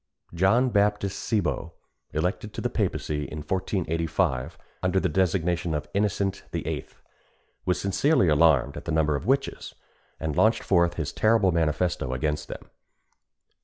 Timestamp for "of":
5.75-5.87, 9.15-9.27